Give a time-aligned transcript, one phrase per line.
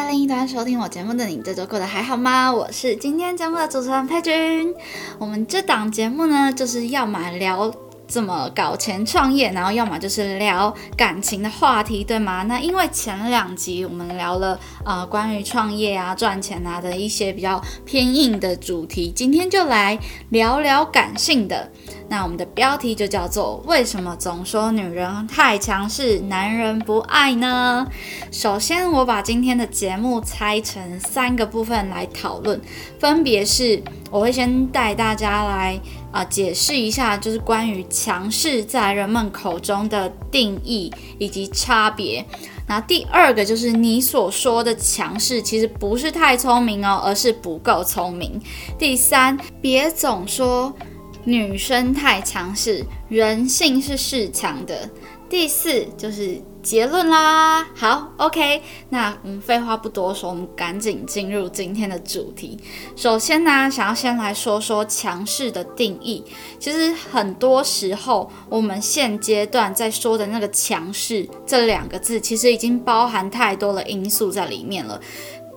[0.00, 2.50] 在另一端收听我节目的你，这周过得还好吗？
[2.50, 4.74] 我是今天节目的主持人佩君。
[5.18, 7.70] 我们这档节目呢，就是要么聊。
[8.08, 12.42] 怎么搞钱创业，然后要么就是聊感情的话题，对吗？
[12.48, 19.96] 那因为前两集我们聊了呃关于创业啊、赚钱啊的一些比较偏硬的主题，今天就来
[20.30, 21.70] 聊聊感性的。
[22.10, 27.86] 那我们的标题就叫做“为什么总说女人太强势，男人不爱呢？”
[28.32, 32.60] 首先，我把今天的节目拆成三个部分来讨论，
[32.98, 35.80] 分别是我会先带大家来。
[36.10, 42.26] 啊，解释一下，就是关于强势在人们口中的定义以及差别。
[42.66, 48.42] 那第二个就是你所说的强势，其实不是太聪明哦，而是不够聪明。
[48.76, 50.74] 第三，别总说
[51.24, 54.88] 女生太强势，人性是恃强的。
[55.28, 56.42] 第四就是。
[56.62, 62.60] 结论啦，好，OK，那我们废话不多说，我们赶紧进入今天的主题。
[62.94, 66.22] 首先呢，想要先来说说强势的定义。
[66.58, 75.00] 其实很多时候，我们现阶段在说的那个强势这两个字，其实已经包含太多的因素在里面了。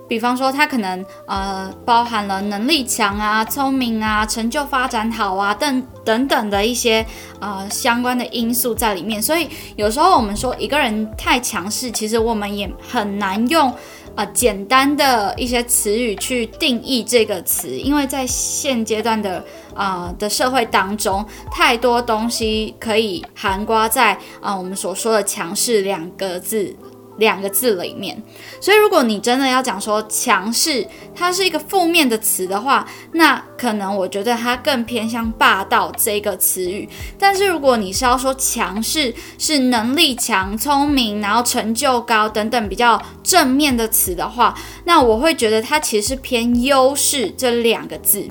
[0.08, 7.06] 比方说，他可能呃包含了能力强啊、聪明啊、成就发展好啊等等等的一些
[7.40, 9.22] 呃相关的因素在里面。
[9.22, 13.74] 所以有时候我们说一个人太强势，其实我们也很难用
[14.16, 19.44] 呃简单的一些词语去定义这个词，因为在现阶段的
[19.74, 26.75] 啊的社会当中，太多东西可以含刮在啊我们所说的强势两个字。
[27.18, 28.22] 两个字里面，
[28.59, 36.90] 所以如果你真的要讲说强势，它是一个负面的词的话，那可能我觉得它更偏向霸道这个词语。
[37.19, 48.28] 但是如果你是要说强势是能力强、聪明，然后成就高等等比较正面的词的话，那我会觉得它其实是偏优势这两个字。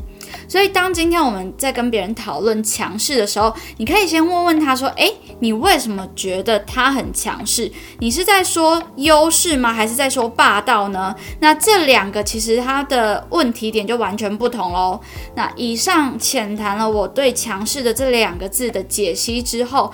[0.48, 7.70] 所以，当今天我们在跟别人讨论强势的时候，你可以先问问他说：“诶，你为什么觉得他很强势？
[8.00, 9.72] 你是在说优势吗？
[9.72, 15.00] 还是在说霸道呢？”那这两个其实他的问题点就完全不同喽。
[15.34, 19.92] 那以上浅谈了我对强势的这两个字的解析之后，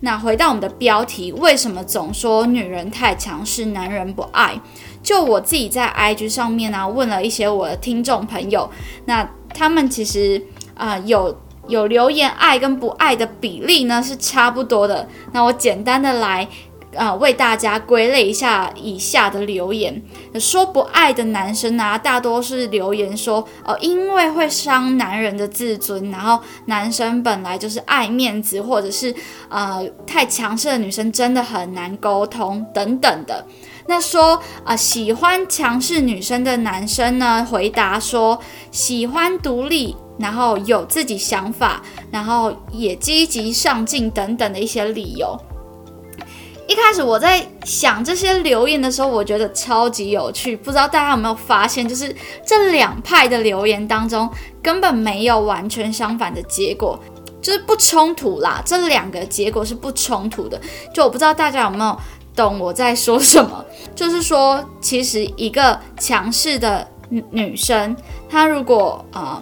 [0.00, 4.60] 那回到我们的标题：为什么总说女人太强势，男人不爱？
[5.02, 8.70] 就我自己在 IG 上面呢，问了一些我的听众朋友，
[9.06, 9.28] 那。
[9.54, 10.42] 他们其实
[10.74, 15.08] 啊有有留言爱跟不爱的比例呢是差不多的。
[15.32, 16.46] 那我简单的来
[16.96, 20.02] 啊为大家归类一下以下的留言。
[20.38, 29.14] 说不爱的男生啊，大多是留言说哦，因为会伤男人的自尊，然后男生本来就是爱面子，或者是
[29.48, 33.44] 呃太强势的女生真的很难沟通等等的。
[33.86, 38.38] 那说啊，喜欢强势女生的男生呢，回答说
[38.70, 45.38] 喜欢独立，然后有自己想法，然后也积极上进等等的一些理由。
[46.66, 50.56] 一开始我在想这些留言的时候，我觉得超级有趣。
[50.56, 52.14] 不知道大家有没有发现，就是
[52.44, 54.28] 这两派的留言当中
[54.62, 56.98] 根本没有完全相反的结果，
[57.42, 58.62] 就是不冲突啦。
[58.64, 60.60] 这两个结果是不冲突的。
[60.92, 61.96] 就我不知道大家有没有。
[62.36, 63.64] 懂我在说什么？
[63.94, 66.84] 就是说，其实一个强势的
[67.30, 67.96] 女生，
[68.28, 69.40] 她如果啊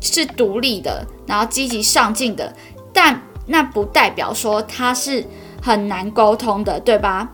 [0.00, 2.52] 是独立的，然后积极上进的，
[2.92, 5.24] 但那不代表说她是
[5.62, 7.30] 很难沟通的，对吧？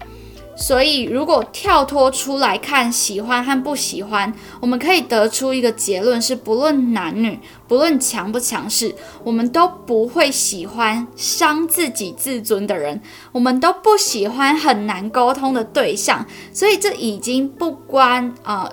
[0.60, 7.38] 所以，如果跳脱出来看喜欢和不喜欢，我们可以得出一个结论：是不论男女，
[7.68, 8.92] 不论强不强势，
[9.22, 16.26] 我们都不会喜欢伤自己自尊的人，我们都不喜欢很难沟通的对象。
[16.52, 18.68] 所以，这已经不关啊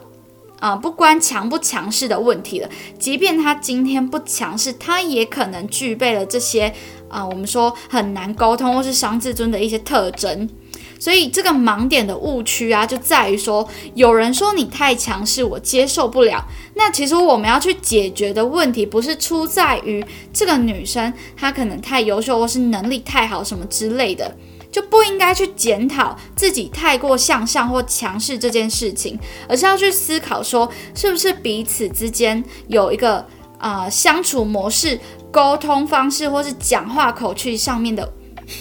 [0.60, 2.70] 啊不关强不强势的问题了。
[2.98, 6.74] 即便他今天不强势，他也可能具备了这些
[7.16, 10.50] 啊我们说很难沟通或是伤自尊的一些特征。
[10.98, 16.44] 所以这个盲点的误区啊，就在于说，有人说你太强势，我接受不了。
[16.76, 20.04] 那其实我们要去解决的问题，不是出在于
[20.34, 24.36] 这个女生她可能太优秀，或是能力太好什么之类的，
[24.72, 29.20] 就不应该去检讨自己太过向上或强势这件事情，
[29.50, 33.24] 而是要去思考说，是不是彼此之间有一个
[33.60, 35.00] 啊相处模式、
[35.36, 38.10] 沟通方式，或是讲话口气上面的。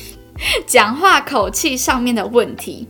[0.66, 2.88] 讲话口气上面的问题，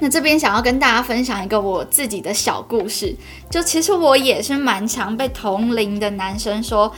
[0.00, 3.14] 那这边想要跟大家分享一个我自己的小故事。
[3.50, 6.90] 就其实我也是蛮常被同龄的男生说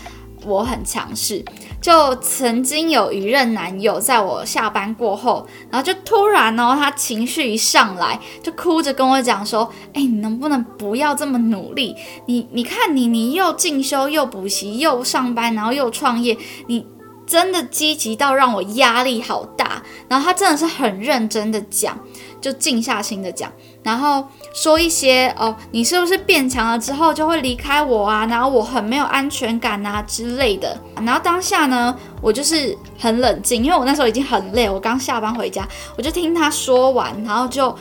[0.45, 1.45] 我很强势。
[1.81, 11.95] 就曾经有一任男友在我下班过后，然后就突然哦，他情绪一上来，就哭着跟我讲说：“哎，你能不能不要这么努力？
[12.27, 16.37] 你你看你，你又进修又补习又上班，然后又创业，
[16.67, 16.87] 你。”
[17.27, 21.99] 真的积极到让我压力好大，然后他真的是很认真的讲，
[22.39, 23.51] 就静下心的讲，
[23.85, 28.27] 然后说一些哦，你是不是变强了之后就会离开我啊？
[28.27, 30.77] 然后我很没有安全感啊之类的。
[30.97, 37.73] 然后当下呢，我就是很冷静，因为我那时候已经很累，我刚下班回家，我就听他说完，然后就。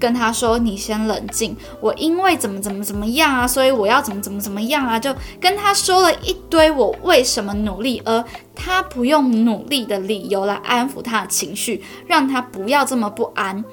[0.00, 8.22] 跟他说：“你先冷静，我因为怎么怎么怎么样啊，所以我要怎么怎么怎么样啊。”就跟他说了一堆我为什么努力，而
[8.54, 13.64] 他不用努力的理由来安抚他的情绪，让他不要这么不安。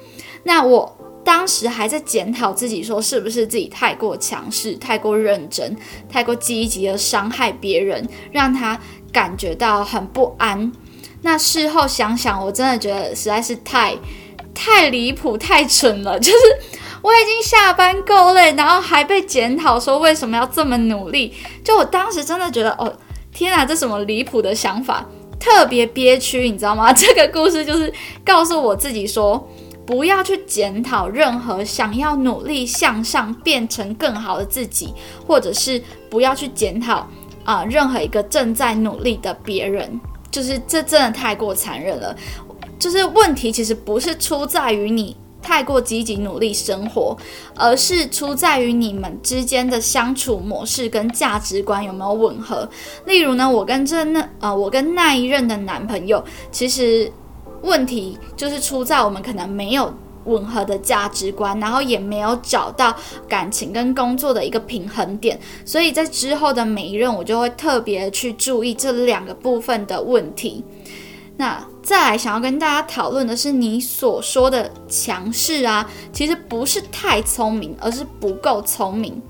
[0.44, 5.76] 那我当时还在检讨自己，说是不是自己太过强势、太过认真、
[6.08, 8.80] 太过积极的伤害别人，让他
[9.12, 10.72] 感觉到很不安。
[11.22, 13.96] 那事后想想，我真的觉得实在是太……
[14.54, 16.20] 太离谱，太蠢了！
[16.20, 16.38] 就是
[17.00, 21.32] 我已经下班够累，然后还被检讨说为什么要这么努力。
[21.64, 22.94] 就我当时真的觉得，哦，
[23.32, 25.08] 天啊，这什么离谱的想法，
[25.40, 26.92] 特别憋屈，你知道吗？
[26.94, 27.90] 这个故事就是
[28.22, 29.50] 告诉我自己说，
[29.84, 34.94] 不要去检讨任何想要努力向上变成更好的自己，
[35.26, 37.08] 或者是不要去检讨
[37.44, 40.00] 啊任何一个正在努力的别人，
[40.30, 42.16] 就是这真的太过残忍了。
[42.78, 47.16] 就是问题其实不是出在于你太过积极努力生活，
[47.56, 52.68] 而是出在于你们之间的相处模式跟价值观有没有吻合。
[53.06, 57.12] 例如呢，我跟这那呃，我跟那一任的男朋友，其实
[57.62, 59.92] 问题就是出在我们可能没有
[60.24, 62.94] 吻合的价值观，然后也没有找到
[63.28, 65.38] 感情跟工作的一个平衡点。
[65.64, 70.64] 所以在之后的每一任，我就会特别去注意这两个部分的问题。
[71.38, 79.20] 那再来想要跟大家讨论的是，你所说的强势啊，其实不是太聪明，而是不够聪明。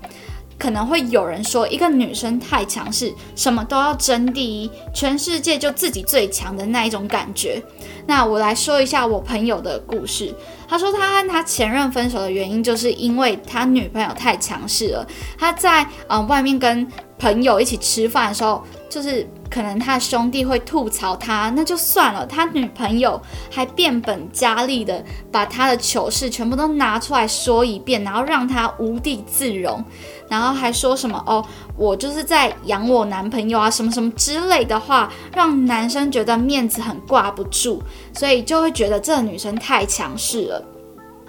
[0.63, 7.61] 可能会有人说，一个女生太强势，什么都要争第一，全世界就自己最强的那一种感觉。
[8.07, 10.33] 那我来说一下我朋友的故事。
[10.65, 15.05] 他说他和他前任分手的原因，就是因为他女朋友太强势了。
[15.37, 16.87] 他在呃外面跟
[17.19, 19.27] 朋友一起吃饭的时候，就是。
[19.53, 22.25] 可能他的兄弟会吐槽他，那就算了。
[22.25, 23.21] 他女朋友
[23.51, 29.85] 还变本加厉的把他的糗事全部都拿出来说一遍，然后让他无地自容，
[30.27, 31.45] 然后还说什么哦，
[31.77, 37.79] 我就是在养我男朋友啊，什么什么之类的话，让男生觉得面子很挂不住，
[38.11, 40.63] 所以就会觉得这个女生太强势了。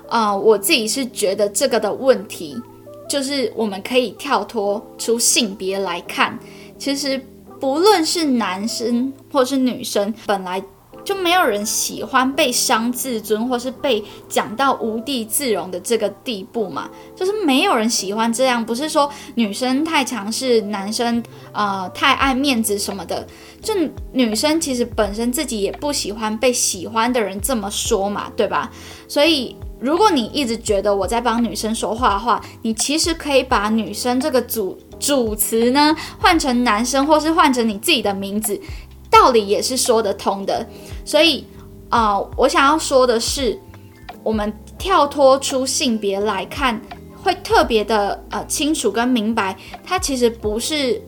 [0.09, 2.57] 啊，我自己是觉得这个的问题，
[3.07, 6.39] 就是我们可以跳脱出性别来看，
[6.79, 7.21] 其实。
[7.61, 10.63] 不论是男生或是女生，本来
[11.05, 18.65] 就没有人喜欢被伤自尊，或是被讲到无地自容的这个地步嘛，就是没有人喜欢这样。
[18.65, 23.27] 不是说女生太强势，男生呃太爱面子什么的，
[23.61, 23.75] 就
[24.13, 28.71] 女生其实本身自己也不喜欢被喜欢的人这么说嘛，对吧？
[29.09, 29.57] 所以。
[29.81, 38.59] 如果你一直觉得我在帮女生说话的话，你其实可以把女生这个主主词呢换成男生，或是换成你自己的名字，
[39.11, 40.67] 道理也是说得通的。
[41.05, 41.45] 所以
[41.91, 43.59] 啊，我想要说的是，
[44.23, 46.81] 我们跳脱出性别来看，
[47.23, 51.03] 会特别的呃清楚跟明白，他其实不是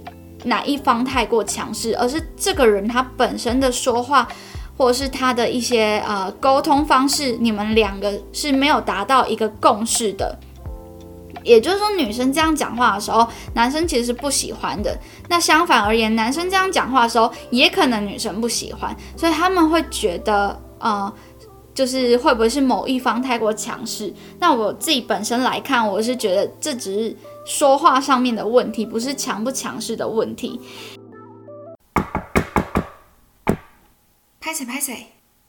[0.44, 4.28] 哪一方太过强势，而是这个人他本身的说话。
[4.76, 10.38] 或者是他的一些呃沟通方式，你们两个是没有达到一个共识的，
[11.42, 14.98] 也就是说，女生这样讲话的时候，男生其实是不喜欢的。
[15.28, 21.12] 那相反而言，男生这样讲话的时候，也可能女生不喜欢，所以他们会觉得，呃，
[21.72, 24.12] 就是会不会是某一方太过强势？
[24.40, 27.16] 那我自己本身来看，我是觉得这只是
[27.46, 30.60] 说话上面的问题，不是强不强势的问题。
[34.46, 34.92] 歹势，歹势，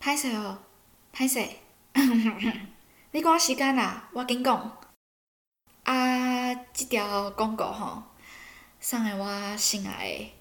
[0.02, 0.58] 歹势哦，
[1.14, 1.48] 歹势？
[3.12, 4.82] 你赶时间啦，我紧讲。
[5.84, 8.02] 啊，即条广告吼，
[8.80, 10.34] 送给我心爱的。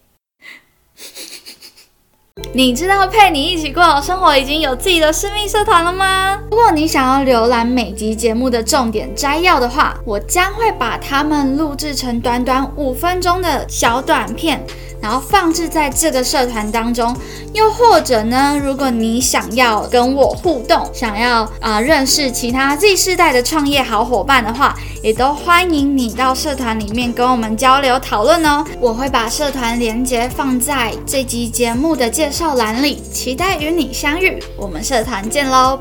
[2.53, 6.39] 你知道陪你一起过好生活已经有自己的私密社团了吗？
[6.51, 14.63] 如果你想要浏览每集节目的重点摘要的话，我将会把它们录制成短短五分钟的小短片。
[14.99, 17.15] 然后放置在这个社团当中，
[17.53, 28.65] 又或者呢，如果你想要跟我互动，想要啊认识其他 Z 世代的创业好伙伴的话，也都欢迎你到社团里面跟我们交流讨论哦。
[28.81, 35.81] 我会把社团连接放在这集节目的介介绍栏里，期待与你相遇，我们社团见喽。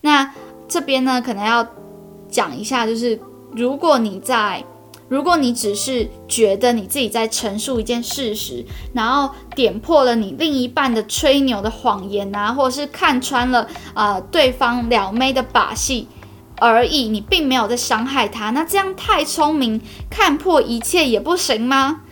[0.00, 0.28] 那。
[0.68, 1.64] 这边呢，可能要
[2.28, 3.20] 讲一下，就是
[3.52, 4.64] 如果你在，
[5.08, 16.08] 如果你只是觉得你自己在陈述一件事实，然后点破了你另一半的吹牛的谎言啊，或者是看穿了啊对方撩妹的把戏
[16.60, 22.02] 而已，你并没有在伤害他，那这样太聪明，看破一切也不行吗？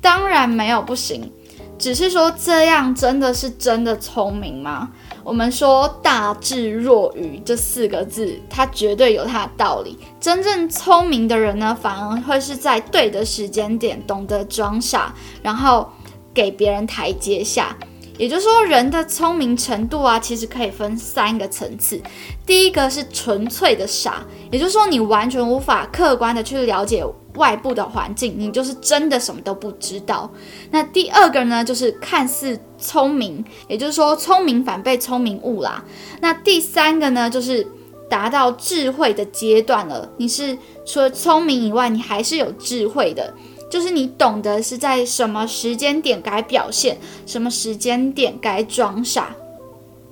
[0.00, 1.32] 当然没有不行，
[1.78, 4.90] 只是说这样真的是真的聪明吗？
[5.24, 9.96] 我们说“大智若愚”这四个字，它绝对有它的道理。
[10.18, 15.88] 真正聪明的人呢，反而会是在对的时间点懂得装傻，然后
[16.34, 17.76] 给别人台阶下。
[18.18, 22.00] 也就是说，人的聪明程度啊，其实可以分三个层次。
[22.46, 27.04] 第一个是纯粹的傻，也就是说，你完全无法客观的去了解。
[27.36, 30.30] 外部的环境，你就是真的什么都不知道。
[30.70, 35.82] 那第二个呢，就是看似聪明，也就是说聪明反被聪明误啦。
[36.20, 37.66] 那第三个呢，就是
[38.10, 40.10] 达到智慧的阶段了。
[40.18, 43.32] 你是除了聪明以外，你还是有智慧的，
[43.72, 49.34] 就是你懂得是在什么时间点该表现，什么时间点该装傻。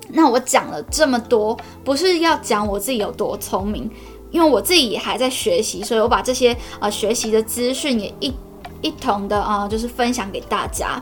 [0.09, 3.87] 那我讲了这么多，不是要讲我自己有多聪明。
[4.31, 8.33] 因为我自己也还在学习，所以我把这些呃学习的资讯也一
[8.81, 10.99] 一同的啊，就是分享给大家。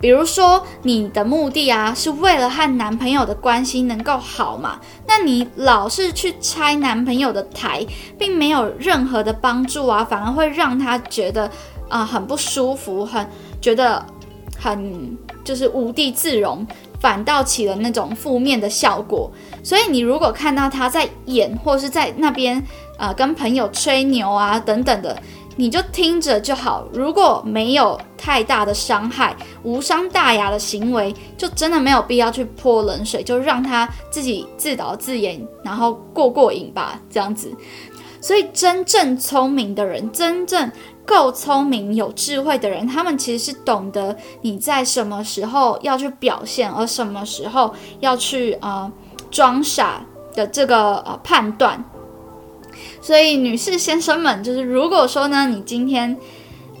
[0.00, 4.80] 比如说，你的目的啊是为了和男朋友的关系能够好嘛？
[5.06, 7.84] 那你老是去拆男朋友的台，
[8.16, 11.50] 并没有任何的帮助啊，反而会让他觉得
[11.90, 13.28] 啊很不舒服，很
[13.60, 14.02] 觉得
[14.58, 16.66] 很就是无地自容。
[17.00, 19.32] 反倒起了那种负面的效果，
[19.62, 22.62] 所以你如果看到他在演，或是在那边
[22.98, 25.18] 呃跟朋友吹牛啊等等的，
[25.56, 26.86] 你就听着就好。
[26.92, 37.50] 如果没有太大的伤害，无伤大雅的行为，就真的没有必要去泼冷水，就让他自己自导自演，然后过过瘾吧，这样子。
[38.20, 40.70] 所以真正聪明的人，真正。
[41.04, 48.90] 够聪明、有智慧的人，他们其实是懂得你在什么时候要去表现，而什么时候要去呃
[49.30, 50.04] 装傻
[50.34, 51.84] 的这个呃判断。
[53.02, 56.16] 所以，女士、先生们，就是如果说呢，你今天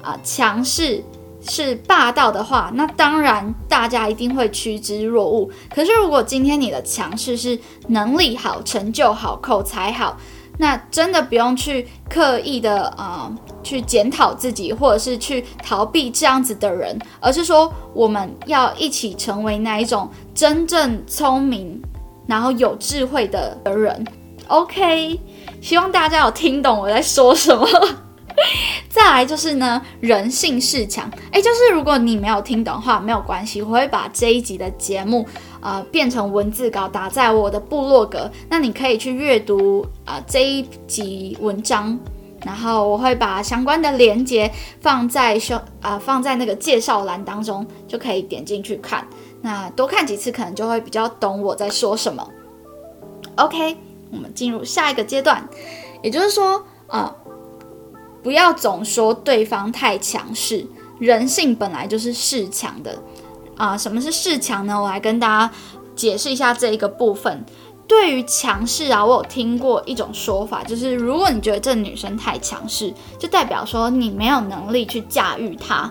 [0.02, 1.02] 啊强势
[1.42, 5.50] 是霸道的话，那当然大家一定会趋之若鹜。
[5.74, 7.58] 可是，如果今天你的强势是
[7.88, 10.16] 能力好、成就好、口才好，
[10.58, 13.30] 那真的不用去刻意的啊。
[13.62, 21.80] 去检讨自己，或者是去逃避这样子的人，而是说我们要一起成为那一种真正聪明，
[22.26, 24.04] 然后有智慧的人。
[24.48, 25.20] OK，
[25.60, 27.68] 希望大家有听懂我在说什么。
[28.88, 31.10] 再来就是呢，人性是强。
[31.32, 35.26] 诶，就是如果你没有听懂的话，没有关系，我会把这一集的节目
[35.60, 41.98] 呃变成文字稿打在我的部落格，那你可以去阅读啊这一集文章。
[42.42, 49.06] 然后我会把相关的链接放在 show 啊放在那个介绍栏当中，就可以点进去看。
[49.42, 52.26] 那多看几次，可能就会比较懂我在说什么。
[53.36, 53.76] OK，
[54.10, 55.46] 我们进入下一个阶段，
[56.02, 57.14] 也就是说啊，
[58.22, 60.66] 不要总说对方太强势，
[60.98, 62.98] 人性本来就是恃强的
[63.56, 63.76] 啊。
[63.76, 64.80] 什么是恃强呢？
[64.80, 65.54] 我来跟大家
[65.96, 67.44] 解释一下这一个部分。
[67.88, 75.90] 对于强势啊，我有听过一种说法，就是如果你觉得这女生太强势，就代表说你没有能力去驾驭她。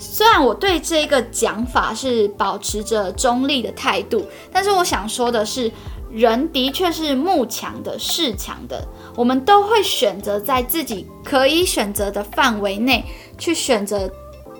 [0.00, 5.70] 虽然我对这个讲法是保持着中立的态度，但是我想说的是，
[6.12, 13.04] 人的确是慕强的、恃强的，我们都会选择在自己可以选择的范围内
[13.38, 14.10] 去选择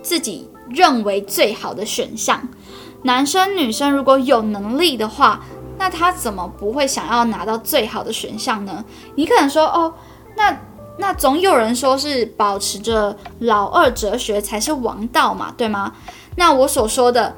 [0.03, 2.49] 自己认为最好的选项。
[3.03, 5.45] 男生女生如果有能力的话。
[5.79, 8.85] 那他怎么不会想要拿到最好的选项呢？
[9.17, 9.93] 你可能说哦，
[10.37, 10.57] 那
[10.97, 15.93] 那总有人说是保持着老二哲学才是王道嘛，对吗？
[16.37, 17.35] 那我所说的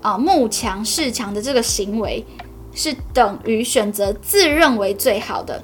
[0.00, 2.24] 啊慕强恃强的这个行为，
[2.72, 5.62] 是等于选择自认为最好的。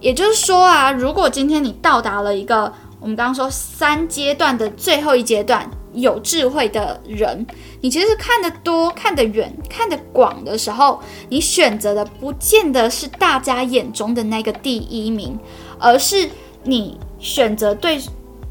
[0.00, 7.46] 也就是说啊，如果今天你到达了一个我们刚刚说三阶段的最后一阶段，有智慧的人，
[7.80, 15.38] 你其实看得多、看得远、看得广的时候，你选择的不见得是大家眼中的那个第一名，
[15.78, 16.28] 而是。
[16.62, 17.98] 你选择对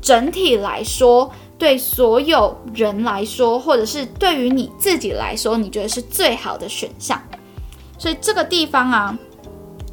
[0.02, 7.22] 整体来说，对所有人来说，或者是对于你自己来说，你觉得是最好的选项。
[8.00, 9.16] 所以这个地方啊，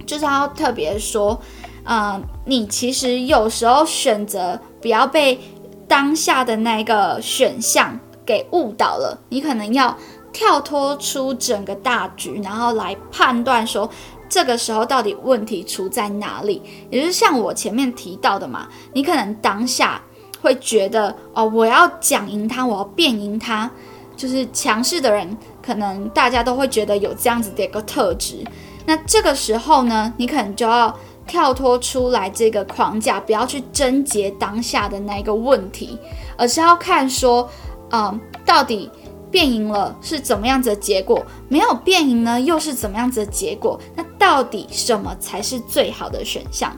[0.07, 1.39] 就是要特别说，
[1.85, 5.39] 呃，你其实有时候选择不要被
[5.87, 9.95] 当下的那个选项给误导了，你可能要
[10.33, 13.91] 跳脱出整个大局，然后来判断说。
[14.29, 16.61] 这个时候到底问题出在哪里？
[16.91, 20.03] 也就是像我前面提到的嘛，你可能当下
[20.43, 23.71] 会觉得哦，我要讲赢他，我要变赢他，
[24.17, 28.45] 就是强势的人，可能大家都会觉得有这样子的一个特质。
[28.87, 30.97] 那这个时候呢，你可能就要
[31.27, 35.99] 跳脱出来这个框架，不要去贞结当下的那一个问题，
[36.37, 37.49] 而是要看说，
[37.91, 38.91] 嗯，到底。
[39.29, 41.21] 变赢了是怎么样子的结果？
[41.49, 43.79] 没有变赢呢，又是怎么样子的结果？
[43.95, 46.75] 那到底什么才是最好的选项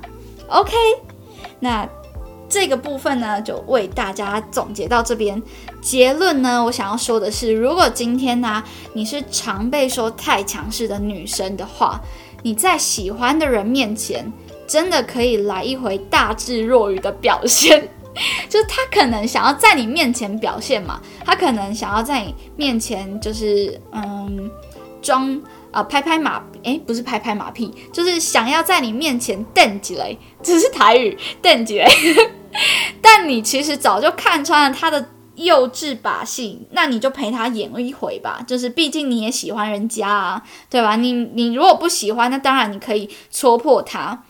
[0.49, 0.73] ？OK，
[1.61, 1.87] 那
[2.49, 5.43] 这个部分呢，就为大家总结到这边。
[5.81, 8.63] 结论呢，我想要说的是，如果今天呢，
[8.95, 12.01] 你是常被说太强势的女生的话，
[12.43, 14.33] 你在喜欢的人面前，
[14.67, 17.89] 真的可以来一回大智若愚的表现。
[18.49, 24.51] 就是他可能想要在你面前表现嘛，他可能想要在你面前就是嗯
[25.01, 25.41] 装
[25.71, 31.87] 啊拍拍马诶，不是拍拍马屁，就是想要在你面前瞪几雷，这是台语瞪几雷。
[33.03, 38.43] 但你其实早就看穿了他的幼稚把戏，那你就陪他演一回吧。
[38.47, 40.97] 就是毕竟你也喜欢人家啊，对吧？
[40.97, 44.25] 你你如果不喜欢，那当然你可以戳破他。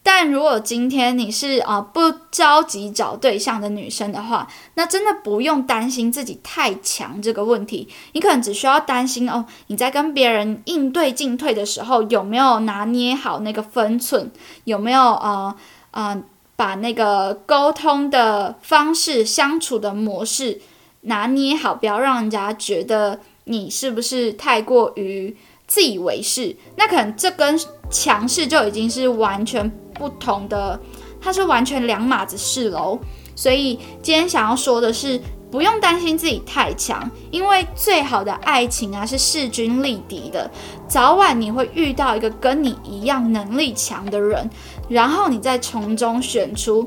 [0.00, 2.00] 但如果今天你是啊不
[2.30, 7.86] 着急找对象的女生的话，那真的不用担心自己太强这个问题。
[8.12, 14.30] 你可能只需要担心哦，你在跟别人应对进退的时候有没有拿捏好那个分寸，
[14.64, 15.54] 有没有呃
[15.90, 16.22] 呃
[16.58, 20.60] 把那个沟通的方式、相处的模式
[21.02, 25.36] 拿捏好，不要让人家觉得你是不是太过于
[25.68, 26.56] 自以为是。
[26.74, 27.56] 那可能这跟
[27.88, 29.70] 强势就已经是完全。
[29.94, 30.78] 不同的，
[31.20, 32.96] 它是完全两码子事喽。
[33.34, 40.48] 所以今天想要说的是，不用担心自己太强，因为最好的爱情啊是势均力敌的。
[40.86, 44.48] 早晚你会遇到一个跟你一样能力强的人，
[44.88, 46.86] 然后你再从中选出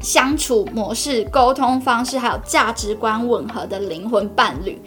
[0.00, 4.80] 相处模式、沟通方式还有价值观吻合的灵魂伴侣。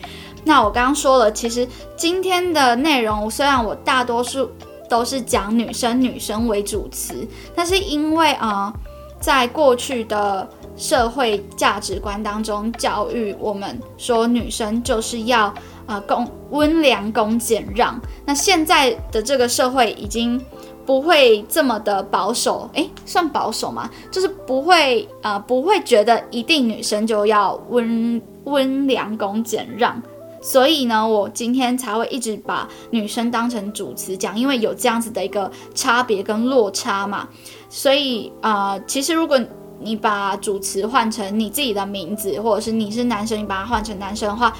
[0.44, 4.50] 那我刚刚说了，其实今天的内容虽然我大多数。
[4.90, 8.74] 都是讲女生女生为主词，但是因为啊，
[9.20, 10.48] 在过去的
[10.78, 15.54] 社会价值观当中，教育我们说女生就是要
[15.86, 18.00] 啊恭温良恭俭让。
[18.26, 20.42] 那现在的这个社会已经
[20.88, 23.90] 不会这么的保守，诶，算保守吗？
[24.10, 30.02] 就是不会啊，不会觉得一定女生就要温温良恭俭让。
[30.42, 37.28] 所以呢，我今天才会一直把女生当成主词讲，因为有这样子的一个差别跟落差嘛。
[37.70, 39.38] 所以啊，其实如果
[39.80, 44.56] 你把主词换成你自己的名字，或者是你是男生，你把它换成男生的话，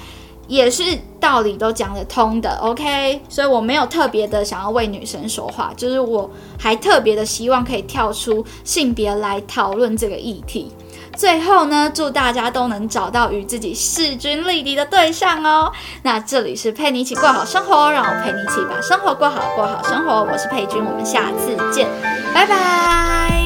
[0.48, 0.82] 也是
[1.20, 2.56] 道理都讲得通的。
[2.60, 10.72] OK，所以我没有特别的想要为女生说话，就是我还特别的希望可以跳出性别来讨论这个议题。
[11.16, 15.72] 最后呢，祝大家都能找到与自己势均力敌的对象哦。
[16.02, 20.24] 那这里是陪你一起过好生活，让我陪你一起把生活过好，过好生活。
[20.30, 21.88] 我是佩君，我们下次见，
[22.32, 23.37] 拜拜。